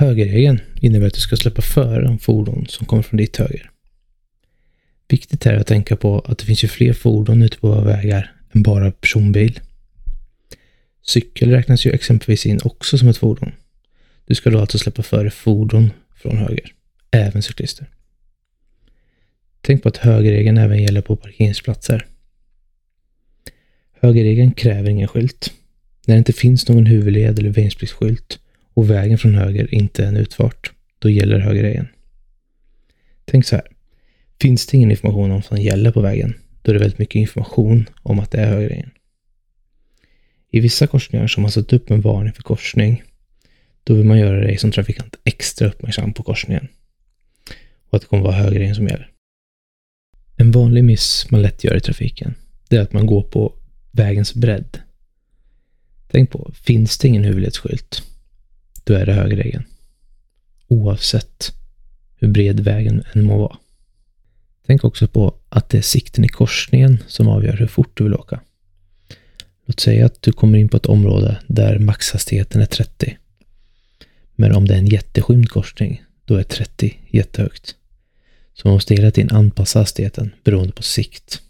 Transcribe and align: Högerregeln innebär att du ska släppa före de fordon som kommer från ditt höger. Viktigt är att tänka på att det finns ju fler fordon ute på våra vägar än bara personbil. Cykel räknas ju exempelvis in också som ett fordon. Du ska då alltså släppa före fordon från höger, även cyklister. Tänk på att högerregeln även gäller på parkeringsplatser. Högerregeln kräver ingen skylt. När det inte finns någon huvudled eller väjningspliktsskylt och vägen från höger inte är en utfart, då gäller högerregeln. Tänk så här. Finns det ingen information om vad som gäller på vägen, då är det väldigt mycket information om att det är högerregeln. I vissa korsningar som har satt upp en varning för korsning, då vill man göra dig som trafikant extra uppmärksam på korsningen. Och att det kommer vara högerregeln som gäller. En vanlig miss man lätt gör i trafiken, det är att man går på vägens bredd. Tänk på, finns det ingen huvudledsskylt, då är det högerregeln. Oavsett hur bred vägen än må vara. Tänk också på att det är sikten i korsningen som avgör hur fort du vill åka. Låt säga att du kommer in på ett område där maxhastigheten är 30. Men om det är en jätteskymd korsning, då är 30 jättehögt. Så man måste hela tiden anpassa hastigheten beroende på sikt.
Högerregeln 0.00 0.60
innebär 0.80 1.06
att 1.06 1.14
du 1.14 1.20
ska 1.20 1.36
släppa 1.36 1.62
före 1.62 2.02
de 2.02 2.18
fordon 2.18 2.66
som 2.68 2.86
kommer 2.86 3.02
från 3.02 3.16
ditt 3.16 3.36
höger. 3.36 3.70
Viktigt 5.08 5.46
är 5.46 5.54
att 5.54 5.66
tänka 5.66 5.96
på 5.96 6.20
att 6.20 6.38
det 6.38 6.44
finns 6.44 6.64
ju 6.64 6.68
fler 6.68 6.92
fordon 6.92 7.42
ute 7.42 7.58
på 7.58 7.68
våra 7.68 7.84
vägar 7.84 8.32
än 8.52 8.62
bara 8.62 8.92
personbil. 8.92 9.60
Cykel 11.02 11.50
räknas 11.50 11.86
ju 11.86 11.90
exempelvis 11.90 12.46
in 12.46 12.60
också 12.64 12.98
som 12.98 13.08
ett 13.08 13.16
fordon. 13.16 13.52
Du 14.26 14.34
ska 14.34 14.50
då 14.50 14.60
alltså 14.60 14.78
släppa 14.78 15.02
före 15.02 15.30
fordon 15.30 15.90
från 16.16 16.36
höger, 16.36 16.72
även 17.10 17.42
cyklister. 17.42 17.86
Tänk 19.60 19.82
på 19.82 19.88
att 19.88 19.96
högerregeln 19.96 20.58
även 20.58 20.82
gäller 20.82 21.00
på 21.00 21.16
parkeringsplatser. 21.16 22.06
Högerregeln 24.00 24.52
kräver 24.52 24.90
ingen 24.90 25.08
skylt. 25.08 25.52
När 26.06 26.14
det 26.14 26.18
inte 26.18 26.32
finns 26.32 26.68
någon 26.68 26.86
huvudled 26.86 27.38
eller 27.38 27.50
väjningspliktsskylt 27.50 28.38
och 28.78 28.90
vägen 28.90 29.18
från 29.18 29.34
höger 29.34 29.74
inte 29.74 30.04
är 30.04 30.08
en 30.08 30.16
utfart, 30.16 30.72
då 30.98 31.10
gäller 31.10 31.38
högerregeln. 31.38 31.88
Tänk 33.24 33.46
så 33.46 33.56
här. 33.56 33.64
Finns 34.40 34.66
det 34.66 34.76
ingen 34.76 34.90
information 34.90 35.30
om 35.30 35.36
vad 35.36 35.44
som 35.44 35.56
gäller 35.56 35.92
på 35.92 36.00
vägen, 36.00 36.34
då 36.62 36.70
är 36.70 36.74
det 36.74 36.80
väldigt 36.80 36.98
mycket 36.98 37.14
information 37.14 37.88
om 38.02 38.18
att 38.18 38.30
det 38.30 38.38
är 38.38 38.46
högerregeln. 38.46 38.90
I 40.50 40.60
vissa 40.60 40.86
korsningar 40.86 41.26
som 41.26 41.44
har 41.44 41.50
satt 41.50 41.72
upp 41.72 41.90
en 41.90 42.00
varning 42.00 42.32
för 42.32 42.42
korsning, 42.42 43.02
då 43.84 43.94
vill 43.94 44.04
man 44.04 44.18
göra 44.18 44.40
dig 44.40 44.58
som 44.58 44.72
trafikant 44.72 45.16
extra 45.24 45.68
uppmärksam 45.68 46.12
på 46.12 46.22
korsningen. 46.22 46.68
Och 47.88 47.96
att 47.96 48.02
det 48.02 48.08
kommer 48.08 48.22
vara 48.22 48.34
högerregeln 48.34 48.74
som 48.74 48.86
gäller. 48.86 49.10
En 50.36 50.50
vanlig 50.50 50.84
miss 50.84 51.30
man 51.30 51.42
lätt 51.42 51.64
gör 51.64 51.76
i 51.76 51.80
trafiken, 51.80 52.34
det 52.68 52.76
är 52.76 52.80
att 52.80 52.92
man 52.92 53.06
går 53.06 53.22
på 53.22 53.54
vägens 53.90 54.34
bredd. 54.34 54.80
Tänk 56.10 56.30
på, 56.30 56.52
finns 56.54 56.98
det 56.98 57.08
ingen 57.08 57.24
huvudledsskylt, 57.24 58.02
då 58.88 58.94
är 58.94 59.06
det 59.06 59.12
högerregeln. 59.12 59.64
Oavsett 60.68 61.52
hur 62.16 62.28
bred 62.28 62.60
vägen 62.60 63.04
än 63.12 63.24
må 63.24 63.38
vara. 63.38 63.56
Tänk 64.66 64.84
också 64.84 65.08
på 65.08 65.34
att 65.48 65.68
det 65.68 65.78
är 65.78 65.82
sikten 65.82 66.24
i 66.24 66.28
korsningen 66.28 66.98
som 67.06 67.28
avgör 67.28 67.56
hur 67.56 67.66
fort 67.66 67.90
du 67.94 68.04
vill 68.04 68.14
åka. 68.14 68.40
Låt 69.66 69.80
säga 69.80 70.06
att 70.06 70.22
du 70.22 70.32
kommer 70.32 70.58
in 70.58 70.68
på 70.68 70.76
ett 70.76 70.86
område 70.86 71.40
där 71.46 71.78
maxhastigheten 71.78 72.60
är 72.60 72.66
30. 72.66 73.18
Men 74.34 74.54
om 74.54 74.68
det 74.68 74.74
är 74.74 74.78
en 74.78 74.86
jätteskymd 74.86 75.50
korsning, 75.50 76.02
då 76.24 76.36
är 76.36 76.42
30 76.42 76.98
jättehögt. 77.08 77.74
Så 78.54 78.68
man 78.68 78.74
måste 78.74 78.94
hela 78.94 79.10
tiden 79.10 79.36
anpassa 79.36 79.78
hastigheten 79.78 80.34
beroende 80.44 80.72
på 80.72 80.82
sikt. 80.82 81.42